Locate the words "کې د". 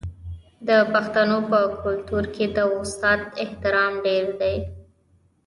2.35-2.59